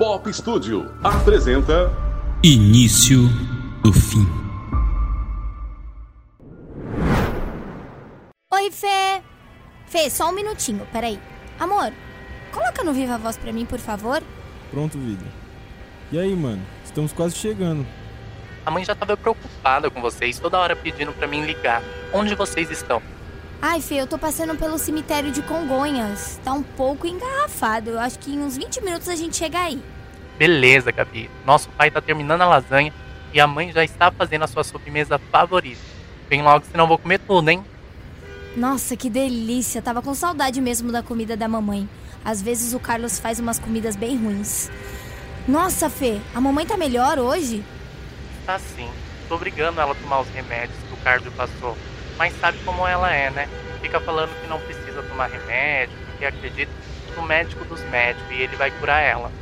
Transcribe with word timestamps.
Pop 0.00 0.32
Studio 0.32 0.90
apresenta 1.04 1.92
Início 2.42 3.18
do 3.82 3.92
fim. 3.92 4.26
Oi, 8.50 8.70
Fê. 8.70 9.20
Fê, 9.84 10.08
só 10.08 10.30
um 10.30 10.32
minutinho, 10.32 10.86
peraí. 10.90 11.20
Amor, 11.58 11.92
coloca 12.50 12.82
no 12.82 12.94
Viva 12.94 13.18
Voz 13.18 13.36
pra 13.36 13.52
mim, 13.52 13.66
por 13.66 13.78
favor. 13.78 14.22
Pronto, 14.70 14.96
vida. 14.96 15.26
E 16.10 16.18
aí, 16.18 16.34
mano? 16.34 16.62
Estamos 16.82 17.12
quase 17.12 17.36
chegando. 17.36 17.86
A 18.64 18.70
mãe 18.70 18.82
já 18.82 18.94
tava 18.94 19.18
preocupada 19.18 19.90
com 19.90 20.00
vocês, 20.00 20.38
toda 20.38 20.58
hora 20.58 20.74
pedindo 20.74 21.12
pra 21.12 21.28
mim 21.28 21.44
ligar. 21.44 21.82
Onde 22.10 22.34
vocês 22.34 22.70
estão? 22.70 23.02
Ai, 23.62 23.82
Fê, 23.82 23.96
eu 23.96 24.06
tô 24.06 24.16
passando 24.16 24.56
pelo 24.56 24.78
cemitério 24.78 25.30
de 25.30 25.42
Congonhas. 25.42 26.40
Tá 26.42 26.52
um 26.52 26.62
pouco 26.62 27.06
engarrafado. 27.06 27.90
Eu 27.90 27.98
acho 27.98 28.18
que 28.18 28.32
em 28.32 28.40
uns 28.40 28.56
20 28.56 28.82
minutos 28.82 29.08
a 29.08 29.14
gente 29.14 29.36
chega 29.36 29.58
aí. 29.58 29.82
Beleza, 30.38 30.90
Gabi. 30.90 31.30
Nosso 31.44 31.68
pai 31.70 31.90
tá 31.90 32.00
terminando 32.00 32.40
a 32.40 32.46
lasanha 32.46 32.92
e 33.34 33.38
a 33.38 33.46
mãe 33.46 33.70
já 33.70 33.84
está 33.84 34.10
fazendo 34.10 34.44
a 34.44 34.46
sua 34.46 34.64
sobremesa 34.64 35.18
favorita. 35.30 35.80
Vem 36.30 36.42
logo, 36.42 36.64
senão 36.70 36.84
eu 36.84 36.88
vou 36.88 36.98
comer 36.98 37.18
tudo, 37.18 37.50
hein? 37.50 37.62
Nossa, 38.56 38.96
que 38.96 39.10
delícia. 39.10 39.82
Tava 39.82 40.00
com 40.00 40.14
saudade 40.14 40.58
mesmo 40.58 40.90
da 40.90 41.02
comida 41.02 41.36
da 41.36 41.46
mamãe. 41.46 41.86
Às 42.24 42.40
vezes 42.40 42.72
o 42.72 42.80
Carlos 42.80 43.18
faz 43.18 43.38
umas 43.38 43.58
comidas 43.58 43.94
bem 43.94 44.16
ruins. 44.16 44.70
Nossa, 45.46 45.90
Fê, 45.90 46.18
a 46.34 46.40
mamãe 46.40 46.64
tá 46.64 46.78
melhor 46.78 47.18
hoje? 47.18 47.62
Tá 48.46 48.58
sim. 48.58 48.88
Tô 49.28 49.34
obrigando 49.34 49.80
ela 49.80 49.92
a 49.92 49.94
tomar 49.94 50.20
os 50.20 50.28
remédios 50.30 50.78
que 50.88 50.94
o 50.94 51.04
Carlos 51.04 51.32
passou. 51.34 51.76
Mas 52.20 52.38
sabe 52.38 52.58
como 52.66 52.86
ela 52.86 53.10
é, 53.10 53.30
né? 53.30 53.48
Fica 53.80 53.98
falando 53.98 54.28
que 54.42 54.46
não 54.46 54.60
precisa 54.60 55.02
tomar 55.04 55.28
remédio, 55.28 55.96
porque 56.10 56.26
acredita 56.26 56.70
no 57.16 57.22
médico 57.22 57.64
dos 57.64 57.80
médicos 57.84 58.30
e 58.30 58.42
ele 58.42 58.56
vai 58.56 58.70
curar 58.72 59.00
ela. 59.00 59.32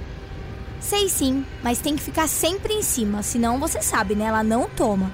Sei 0.79 1.09
sim, 1.09 1.45
mas 1.61 1.81
tem 1.81 1.97
que 1.97 2.03
ficar 2.05 2.29
sempre 2.29 2.73
em 2.73 2.83
cima, 2.83 3.21
senão 3.21 3.59
você 3.59 3.83
sabe, 3.83 4.15
né? 4.15 4.27
Ela 4.27 4.45
não 4.45 4.69
toma. 4.69 5.11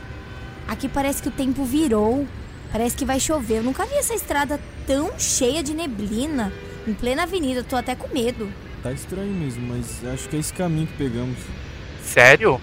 Aqui 0.68 0.90
parece 0.90 1.22
que 1.22 1.28
o 1.28 1.32
tempo 1.32 1.64
virou. 1.64 2.26
Parece 2.70 2.94
que 2.94 3.06
vai 3.06 3.18
chover. 3.18 3.60
Eu 3.60 3.62
nunca 3.62 3.86
vi 3.86 3.94
essa 3.94 4.12
estrada 4.12 4.60
tão 4.86 5.18
cheia 5.18 5.62
de 5.62 5.72
neblina. 5.72 6.52
Em 6.86 6.92
plena 6.92 7.22
avenida, 7.22 7.64
tô 7.64 7.76
até 7.76 7.94
com 7.94 8.12
medo. 8.12 8.46
Tá 8.82 8.92
estranho 8.92 9.32
mesmo, 9.32 9.66
mas 9.68 10.04
acho 10.12 10.28
que 10.28 10.36
é 10.36 10.38
esse 10.38 10.52
caminho 10.52 10.86
que 10.86 10.98
pegamos. 10.98 11.38
Sério? 12.02 12.60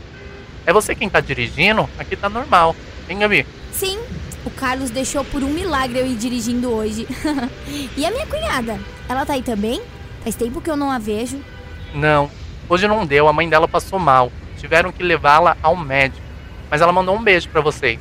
É 0.63 0.71
você 0.71 0.93
quem 0.93 1.09
tá 1.09 1.19
dirigindo? 1.19 1.89
Aqui 1.97 2.15
tá 2.15 2.29
normal. 2.29 2.75
Hein, 3.09 3.17
Gabi? 3.17 3.47
Sim, 3.73 3.97
o 4.45 4.49
Carlos 4.49 4.89
deixou 4.89 5.23
por 5.23 5.43
um 5.43 5.49
milagre 5.49 5.99
eu 5.99 6.07
ir 6.07 6.15
dirigindo 6.15 6.71
hoje. 6.71 7.07
e 7.95 8.05
a 8.05 8.11
minha 8.11 8.25
cunhada? 8.25 8.79
Ela 9.07 9.25
tá 9.25 9.33
aí 9.33 9.43
também? 9.43 9.81
Faz 10.23 10.35
tempo 10.35 10.61
que 10.61 10.69
eu 10.69 10.75
não 10.75 10.91
a 10.91 10.97
vejo. 10.97 11.39
Não, 11.93 12.29
hoje 12.69 12.87
não 12.87 13.05
deu. 13.05 13.27
A 13.27 13.33
mãe 13.33 13.49
dela 13.49 13.67
passou 13.67 13.99
mal. 13.99 14.31
Tiveram 14.57 14.91
que 14.91 15.03
levá-la 15.03 15.57
ao 15.61 15.75
médico. 15.75 16.21
Mas 16.69 16.81
ela 16.81 16.93
mandou 16.93 17.15
um 17.15 17.23
beijo 17.23 17.49
pra 17.49 17.61
vocês. 17.61 17.99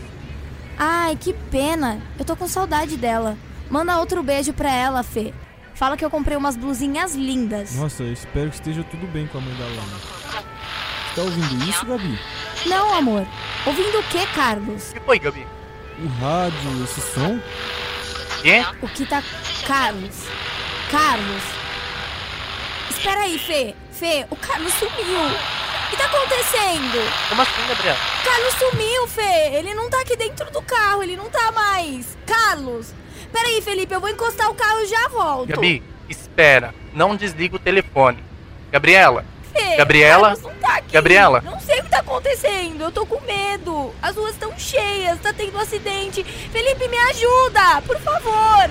Ai, 0.79 1.17
que 1.17 1.33
pena. 1.51 2.01
Eu 2.19 2.25
tô 2.25 2.37
com 2.37 2.47
saudade 2.47 2.97
dela. 2.97 3.37
Manda 3.69 3.99
outro 3.99 4.23
beijo 4.23 4.53
pra 4.53 4.73
ela, 4.73 5.03
Fê. 5.03 5.33
Fala 5.75 5.97
que 5.97 6.05
eu 6.05 6.11
comprei 6.11 6.37
umas 6.37 6.57
blusinhas 6.57 7.15
lindas. 7.15 7.75
Nossa, 7.75 8.03
eu 8.03 8.13
espero 8.13 8.51
que 8.51 8.57
esteja 8.57 8.85
tudo 8.85 9.07
bem 9.07 9.27
com 9.27 9.39
a 9.39 9.41
mãe 9.41 9.55
da 9.55 9.65
Lana. 9.65 9.99
Você 11.09 11.17
tá 11.17 11.23
ouvindo 11.23 11.69
isso, 11.69 11.87
Gabi? 11.87 12.19
Não, 12.67 12.95
amor. 12.95 13.27
Ouvindo 13.67 13.99
o 13.99 14.03
que, 14.05 14.27
Carlos? 14.29 14.91
O 14.91 14.95
que 14.95 15.01
foi, 15.01 15.19
Gabi? 15.19 15.47
O 16.03 16.09
rádio, 16.19 16.85
esse 16.85 17.01
som? 17.01 17.39
Quê? 18.41 18.65
O 18.81 18.89
que 18.89 19.05
tá. 19.05 19.23
Carlos. 19.67 20.25
Carlos. 20.91 21.43
Espera 22.89 23.21
aí, 23.21 23.39
Fê. 23.39 23.75
Fê, 23.93 24.27
o 24.31 24.37
Carlos 24.37 24.73
sumiu. 24.73 25.27
O 25.27 25.91
que 25.91 25.97
tá 25.99 26.07
acontecendo? 26.07 27.29
Como 27.29 27.43
assim, 27.43 27.69
Gabriel? 27.69 27.97
Carlos 28.25 28.55
sumiu, 28.55 29.07
Fê. 29.09 29.59
Ele 29.59 29.75
não 29.75 29.91
tá 29.91 30.01
aqui 30.01 30.17
dentro 30.17 30.51
do 30.51 30.63
carro. 30.63 31.03
Ele 31.03 31.17
não 31.17 31.29
tá 31.29 31.53
mais. 31.53 32.17
Carlos. 32.25 32.95
Peraí, 33.31 33.61
Felipe. 33.61 33.95
Eu 33.95 34.01
vou 34.01 34.09
encostar 34.09 34.49
o 34.49 34.55
carro 34.55 34.81
e 34.81 34.87
já 34.87 35.09
volto. 35.09 35.49
Gabi, 35.49 35.83
espera. 36.09 36.75
Não 36.95 37.15
desliga 37.15 37.57
o 37.57 37.59
telefone. 37.59 38.25
Gabriela, 38.73 39.25
Fê, 39.53 39.77
Gabriela? 39.77 40.29
Carlos 40.29 40.43
não 40.43 40.55
tá 40.61 40.77
aqui. 40.77 40.93
Gabriela? 40.93 41.41
Não 41.43 41.61
sei 41.61 41.70
tá 42.01 42.13
acontecendo. 42.13 42.81
Eu 42.83 42.93
tô 42.93 43.07
com 43.07 43.21
medo. 43.21 43.95
As 44.03 44.17
ruas 44.17 44.33
estão 44.33 44.53
cheias. 44.59 45.21
Tá 45.21 45.33
tendo 45.33 45.57
um 45.57 45.61
acidente. 45.61 46.25
Felipe, 46.25 46.89
me 46.89 46.97
ajuda. 46.97 47.83
Por 47.87 47.99
favor. 48.01 48.71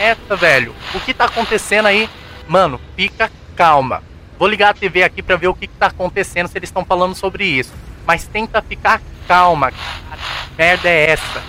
essa, 0.00 0.36
velho? 0.36 0.74
O 0.94 1.00
que 1.00 1.14
tá 1.14 1.26
acontecendo 1.26 1.86
aí? 1.86 2.08
Mano, 2.48 2.80
fica 2.96 3.30
calma. 3.56 4.02
Vou 4.38 4.48
ligar 4.48 4.70
a 4.70 4.74
TV 4.74 5.04
aqui 5.04 5.22
pra 5.22 5.36
ver 5.36 5.46
o 5.46 5.54
que, 5.54 5.68
que 5.68 5.76
tá 5.76 5.86
acontecendo, 5.86 6.48
se 6.48 6.58
eles 6.58 6.68
estão 6.68 6.84
falando 6.84 7.14
sobre 7.14 7.44
isso. 7.44 7.72
Mas 8.04 8.26
tenta 8.26 8.60
ficar 8.60 9.00
calma. 9.28 9.70
cara. 9.70 10.20
Que 10.48 10.56
merda 10.58 10.88
é 10.88 11.10
essa? 11.10 11.42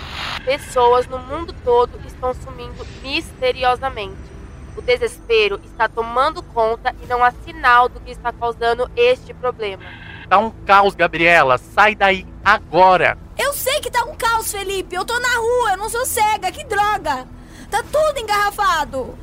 Pessoas 0.44 1.08
no 1.08 1.18
mundo 1.18 1.54
todo 1.64 1.98
estão 2.06 2.32
sumindo 2.34 2.86
misteriosamente. 3.02 4.34
O 4.76 4.82
desespero 4.82 5.60
está 5.64 5.88
tomando 5.88 6.42
conta 6.42 6.94
e 7.02 7.06
não 7.06 7.24
há 7.24 7.30
sinal 7.30 7.88
do 7.88 8.00
que 8.00 8.10
está 8.10 8.32
causando 8.32 8.88
este 8.96 9.32
problema. 9.32 9.82
Tá 10.28 10.38
um 10.38 10.50
caos, 10.50 10.94
Gabriela. 10.94 11.58
Sai 11.58 11.94
daí 11.94 12.26
agora. 12.44 13.18
Eu 13.36 13.52
sei 13.52 13.80
que 13.80 13.90
tá 13.90 14.04
um 14.04 14.14
caos, 14.14 14.50
Felipe. 14.50 14.94
Eu 14.94 15.04
tô 15.04 15.18
na 15.18 15.36
rua, 15.36 15.70
eu 15.72 15.76
não 15.76 15.88
sou 15.88 16.04
cega. 16.06 16.50
Que 16.50 16.64
droga! 16.64 17.26
Tá 17.70 17.82
tudo 17.82 18.20
engarrafado. 18.20 19.18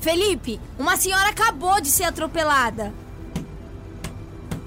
Felipe, 0.00 0.60
uma 0.78 0.96
senhora 0.96 1.28
acabou 1.28 1.80
de 1.80 1.88
ser 1.88 2.04
atropelada. 2.04 2.92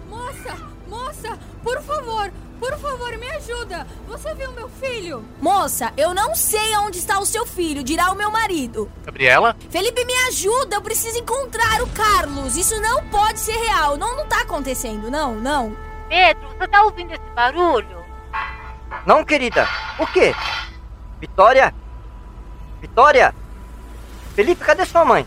Moça, 0.09 0.57
moça, 0.87 1.39
por 1.63 1.81
favor, 1.81 2.31
por 2.61 2.77
favor, 2.77 3.17
me 3.17 3.27
ajuda. 3.31 3.87
Você 4.07 4.35
viu 4.35 4.51
meu 4.51 4.69
filho? 4.69 5.25
Moça, 5.41 5.91
eu 5.97 6.13
não 6.13 6.35
sei 6.35 6.77
onde 6.77 6.99
está 6.99 7.17
o 7.17 7.25
seu 7.25 7.43
filho, 7.43 7.83
dirá 7.83 8.11
o 8.11 8.15
meu 8.15 8.29
marido. 8.29 8.87
Gabriela? 9.03 9.55
Felipe, 9.71 10.05
me 10.05 10.13
ajuda, 10.27 10.75
eu 10.75 10.81
preciso 10.81 11.17
encontrar 11.17 11.81
o 11.81 11.87
Carlos. 11.87 12.55
Isso 12.55 12.79
não 12.79 13.03
pode 13.07 13.39
ser 13.39 13.55
real. 13.55 13.97
Não, 13.97 14.15
não 14.15 14.27
tá 14.27 14.41
acontecendo. 14.41 15.09
Não, 15.09 15.33
não. 15.33 15.75
Pedro, 16.07 16.47
você 16.49 16.67
tá 16.67 16.83
ouvindo 16.83 17.11
esse 17.11 17.31
barulho? 17.33 18.05
Não, 19.07 19.25
querida. 19.25 19.67
O 19.97 20.05
quê? 20.05 20.35
Vitória? 21.19 21.73
Vitória? 22.79 23.33
Felipe, 24.35 24.63
cadê 24.63 24.85
sua 24.85 25.03
mãe? 25.03 25.25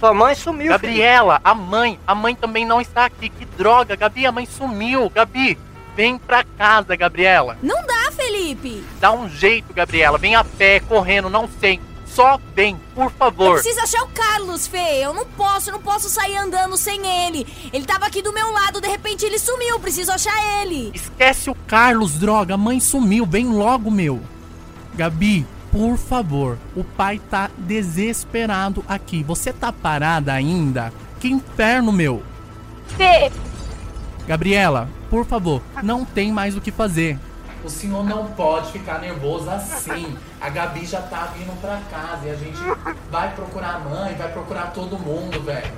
Sua 0.00 0.14
mãe 0.14 0.34
sumiu. 0.34 0.72
Gabriela, 0.72 1.42
a 1.44 1.54
mãe. 1.54 2.00
A 2.06 2.14
mãe 2.14 2.34
também 2.34 2.64
não 2.64 2.80
está 2.80 3.04
aqui. 3.04 3.28
Que 3.28 3.44
droga, 3.44 3.96
Gabi, 3.96 4.24
a 4.24 4.32
mãe 4.32 4.46
sumiu. 4.46 5.10
Gabi, 5.10 5.58
vem 5.98 6.16
pra 6.16 6.44
casa, 6.44 6.94
Gabriela. 6.94 7.58
Não 7.60 7.84
dá, 7.84 8.12
Felipe. 8.12 8.84
Dá 9.00 9.10
um 9.10 9.28
jeito, 9.28 9.74
Gabriela. 9.74 10.16
Vem 10.16 10.36
a 10.36 10.44
pé, 10.44 10.78
correndo, 10.78 11.28
não 11.28 11.48
sei. 11.58 11.80
Só 12.06 12.38
vem, 12.54 12.76
por 12.94 13.06
Eu 13.06 13.10
favor. 13.10 13.54
preciso 13.54 13.80
achar 13.80 14.04
o 14.04 14.08
Carlos, 14.08 14.68
Fê. 14.68 15.00
Eu 15.04 15.12
não 15.12 15.26
posso, 15.26 15.72
não 15.72 15.82
posso 15.82 16.08
sair 16.08 16.36
andando 16.36 16.76
sem 16.76 17.04
ele. 17.04 17.44
Ele 17.72 17.84
tava 17.84 18.06
aqui 18.06 18.22
do 18.22 18.32
meu 18.32 18.48
lado, 18.52 18.80
de 18.80 18.86
repente 18.86 19.26
ele 19.26 19.40
sumiu. 19.40 19.70
Eu 19.70 19.80
preciso 19.80 20.12
achar 20.12 20.62
ele. 20.62 20.92
Esquece 20.94 21.50
o 21.50 21.54
Carlos, 21.66 22.14
droga. 22.14 22.54
A 22.54 22.56
mãe 22.56 22.78
sumiu. 22.78 23.26
Vem 23.26 23.46
logo, 23.48 23.90
meu. 23.90 24.20
Gabi, 24.94 25.44
por 25.72 25.96
favor. 25.98 26.58
O 26.76 26.84
pai 26.84 27.20
tá 27.28 27.50
desesperado 27.58 28.84
aqui. 28.88 29.24
Você 29.24 29.52
tá 29.52 29.72
parada 29.72 30.32
ainda? 30.32 30.92
Que 31.18 31.28
inferno, 31.28 31.90
meu. 31.90 32.22
Fê, 32.96 33.30
Gabriela, 34.28 34.90
por 35.08 35.24
favor, 35.24 35.62
não 35.82 36.04
tem 36.04 36.30
mais 36.30 36.54
o 36.54 36.60
que 36.60 36.70
fazer. 36.70 37.18
O 37.64 37.70
senhor 37.70 38.04
não 38.04 38.26
pode 38.26 38.70
ficar 38.72 38.98
nervoso 38.98 39.48
assim. 39.48 40.14
A 40.38 40.50
Gabi 40.50 40.84
já 40.84 41.00
tá 41.00 41.32
vindo 41.34 41.58
pra 41.62 41.80
casa 41.90 42.26
e 42.26 42.30
a 42.30 42.34
gente 42.34 42.58
vai 43.10 43.32
procurar 43.34 43.76
a 43.76 43.78
mãe, 43.78 44.14
vai 44.16 44.30
procurar 44.30 44.70
todo 44.74 44.98
mundo, 44.98 45.40
velho. 45.40 45.72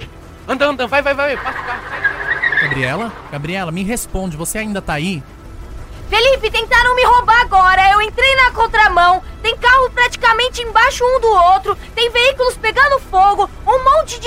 Anda, 0.49 0.67
anda, 0.67 0.87
vai, 0.89 1.01
vai, 1.01 1.15
vai. 1.15 1.37
Passa 1.37 1.61
o 1.61 1.65
carro, 1.65 1.83
sai. 1.89 2.61
Gabriela? 2.63 3.13
Gabriela, 3.31 3.71
me 3.71 3.85
responde. 3.85 4.37
Você 4.37 4.59
ainda 4.59 4.83
tá 4.83 4.95
aí? 4.95 5.23
Felipe, 6.09 6.51
tentaram 6.51 6.97
me 6.97 7.05
roubar 7.05 7.43
agora. 7.43 7.93
Eu 7.93 8.03
entrei 8.03 8.35
na 8.35 8.51
contramão. 8.51 9.23
Tem 9.41 9.57
carro 9.57 9.91
praticamente 9.91 10.61
embaixo 10.61 11.05
um 11.05 11.21
do 11.21 11.29
outro. 11.29 11.79
Tem 11.95 12.11
veículos 12.11 12.57
pegando 12.57 12.99
fogo. 12.99 13.30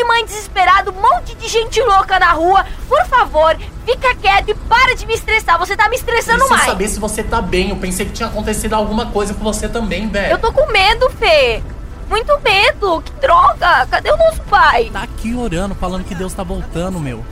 De 0.03 0.07
mãe 0.07 0.25
desesperada. 0.25 0.91
Um 0.91 1.01
monte 1.01 1.33
de 1.35 1.47
gente 1.47 1.81
louca 1.81 2.19
na 2.19 2.33
rua. 2.33 2.65
Por 2.89 3.05
favor, 3.05 3.57
fica 3.85 4.13
quieto 4.15 4.49
e 4.49 4.53
para 4.53 4.93
de 4.95 5.05
me 5.05 5.13
estressar. 5.13 5.57
Você 5.57 5.77
tá 5.77 5.87
me 5.87 5.95
estressando 5.95 6.39
Preciso 6.39 6.53
mais. 6.53 6.65
saber 6.65 6.87
se 6.89 6.99
você 6.99 7.23
tá 7.23 7.41
bem. 7.41 7.69
Eu 7.69 7.77
pensei 7.77 8.05
que 8.05 8.11
tinha 8.11 8.27
acontecido 8.27 8.73
alguma 8.73 9.05
coisa 9.05 9.33
com 9.33 9.41
você 9.41 9.69
também, 9.69 10.09
velho. 10.09 10.33
Eu 10.33 10.37
tô 10.39 10.51
com 10.51 10.69
medo, 10.73 11.09
Fê. 11.11 11.63
Muito 12.09 12.37
medo. 12.41 13.01
Que 13.01 13.13
droga. 13.13 13.87
Cadê 13.89 14.11
o 14.11 14.17
nosso 14.17 14.41
pai? 14.41 14.89
Tá 14.91 15.03
aqui 15.03 15.33
orando, 15.33 15.73
falando 15.73 16.03
que 16.03 16.13
Deus 16.13 16.33
tá 16.33 16.43
voltando, 16.43 16.99
meu. 16.99 17.23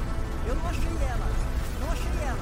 Eu 0.48 0.56
não 0.56 0.70
achei 0.70 0.82
ela. 1.10 1.28
Não 1.82 1.92
achei 1.92 2.26
ela. 2.26 2.40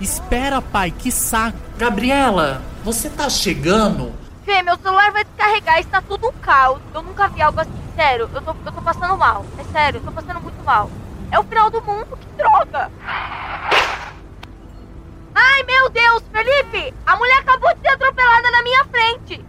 Espera, 0.00 0.62
pai, 0.62 0.90
que 0.90 1.12
saco. 1.12 1.58
Gabriela, 1.76 2.62
você 2.82 3.10
tá 3.10 3.28
chegando? 3.28 4.10
Fê, 4.46 4.62
meu 4.62 4.78
celular 4.78 5.12
vai 5.12 5.22
descarregar. 5.24 5.80
Está 5.80 6.00
tudo 6.00 6.28
um 6.28 6.32
caos. 6.40 6.78
Eu 6.94 7.02
nunca 7.02 7.28
vi 7.28 7.42
algo 7.42 7.60
assim. 7.60 7.83
Sério, 7.94 8.28
eu 8.32 8.42
tô, 8.42 8.50
eu 8.50 8.72
tô 8.72 8.82
passando 8.82 9.16
mal. 9.16 9.44
É 9.58 9.64
sério, 9.64 9.98
eu 9.98 10.04
tô 10.04 10.12
passando 10.12 10.40
muito 10.40 10.62
mal. 10.64 10.90
É 11.30 11.38
o 11.38 11.44
final 11.44 11.70
do 11.70 11.82
mundo, 11.82 12.16
que 12.16 12.26
droga! 12.36 12.90
Ai, 15.34 15.62
meu 15.64 15.90
Deus, 15.90 16.22
Felipe! 16.32 16.94
A 17.06 17.16
mulher 17.16 17.38
acabou 17.38 17.74
de 17.74 17.80
ser 17.80 17.88
atropelada 17.88 18.50
na 18.50 18.62
minha 18.62 18.84
frente! 18.84 19.44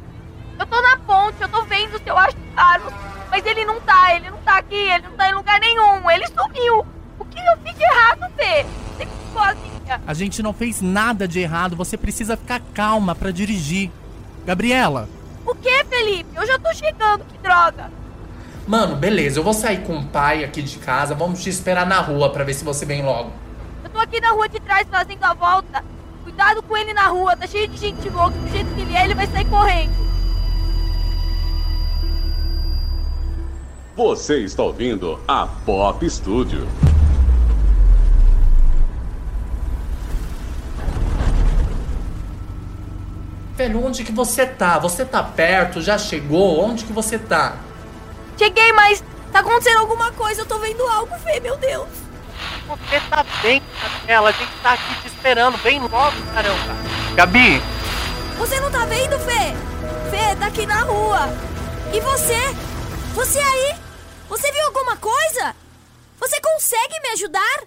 Eu 0.58 0.66
tô 0.66 0.82
na 0.82 0.98
ponte, 0.98 1.42
eu 1.42 1.50
tô 1.50 1.62
vendo 1.64 1.98
se 1.98 2.08
eu 2.08 2.18
acho 2.18 2.38
Carlos, 2.56 2.94
mas 3.30 3.46
ele 3.46 3.66
não 3.66 3.80
tá, 3.82 4.16
ele 4.16 4.30
não 4.30 4.38
tá 4.38 4.58
aqui, 4.58 4.76
ele 4.76 5.08
não 5.08 5.18
tá 5.18 5.30
em 5.30 5.34
lugar 5.34 5.60
nenhum, 5.60 6.10
ele 6.10 6.26
sumiu! 6.28 6.86
O 7.20 7.26
que 7.26 7.38
eu 7.40 7.58
fiz 7.64 7.76
de 7.78 7.84
errado, 7.84 8.32
Fê? 8.36 8.66
Você 8.98 9.06
ficou 9.06 9.44
assim, 9.44 9.72
A 10.08 10.14
gente 10.14 10.42
não 10.42 10.54
fez 10.54 10.82
nada 10.82 11.28
de 11.28 11.40
errado, 11.40 11.76
você 11.76 11.98
precisa 11.98 12.38
ficar 12.38 12.62
calma 12.74 13.14
pra 13.14 13.32
dirigir. 13.32 13.92
Gabriela, 14.46 15.10
O 15.46 15.54
que, 15.54 15.84
Felipe? 15.86 16.36
Eu 16.36 16.48
já 16.48 16.58
tô 16.58 16.74
chegando, 16.74 17.26
que 17.26 17.38
droga! 17.40 17.92
Mano, 18.68 18.96
beleza, 18.96 19.38
eu 19.38 19.44
vou 19.44 19.54
sair 19.54 19.84
com 19.84 20.00
o 20.00 20.04
pai 20.06 20.44
aqui 20.44 20.64
de 20.64 20.80
casa, 20.80 21.14
vamos 21.14 21.44
te 21.44 21.50
esperar 21.50 21.86
na 21.86 22.00
rua 22.00 22.32
pra 22.32 22.44
ver 22.44 22.56
se 22.56 22.66
você 22.66 22.84
vem 22.84 23.04
logo. 23.04 23.32
Eu 23.84 23.90
tô 23.92 24.00
aqui 24.00 24.20
na 24.20 24.32
rua 24.32 24.50
de 24.50 24.60
trás 24.60 24.88
fazendo 24.90 25.24
a 25.24 25.36
volta. 25.36 25.84
Cuidado 26.24 26.64
com 26.64 26.76
ele 26.76 26.92
na 26.92 27.08
rua, 27.08 27.38
tá 27.38 27.46
cheio 27.46 27.68
de 27.68 27.78
gente 27.78 28.10
louca. 28.10 28.32
Do 28.32 28.50
jeito 28.50 28.74
que 28.74 28.82
ele 28.82 28.96
é, 28.96 29.06
ele 29.06 29.14
vai 29.14 29.28
sair 29.28 29.46
correndo. 29.46 29.94
Você 33.96 34.40
está 34.40 34.64
ouvindo 34.64 35.20
a 35.28 35.46
Pop 35.46 36.10
Studio. 36.10 36.68
Velho, 43.56 43.86
onde 43.86 44.04
que 44.04 44.12
você 44.12 44.48
tá? 44.48 44.80
Você 44.80 45.06
tá 45.06 45.22
perto? 45.22 45.82
Já 45.82 46.00
chegou? 46.00 46.60
Onde 46.66 46.84
que 46.84 46.92
você 46.92 47.20
tá? 47.20 47.58
Cheguei, 48.38 48.72
mas 48.74 49.04
tá 49.32 49.40
acontecendo 49.40 49.80
alguma 49.80 50.12
coisa. 50.12 50.42
Eu 50.42 50.46
tô 50.46 50.60
vendo 50.60 50.86
algo, 50.88 51.18
Fê, 51.20 51.40
meu 51.40 51.58
Deus. 51.58 51.88
Você 52.68 53.00
tá 53.10 53.26
bem, 53.42 53.62
Gabriela. 53.82 54.30
A 54.30 54.32
gente 54.32 54.52
tá 54.62 54.74
aqui 54.74 55.02
te 55.02 55.08
esperando. 55.08 55.58
Vem 55.58 55.80
logo, 55.80 56.16
caramba. 56.34 56.76
Gabi, 57.16 57.62
Você 58.38 58.60
não 58.60 58.70
tá 58.70 58.86
vendo, 58.86 59.18
Fê? 59.20 59.54
Fê, 60.12 60.36
tá 60.38 60.48
aqui 60.48 60.66
na 60.66 60.82
rua. 60.82 61.30
E 61.94 62.00
você? 62.02 62.54
Você 63.14 63.40
aí? 63.40 63.76
Você 64.28 64.52
viu 64.52 64.66
alguma 64.66 64.98
coisa? 64.98 65.56
Você 66.20 66.42
consegue 66.42 67.00
me 67.02 67.10
ajudar? 67.10 67.64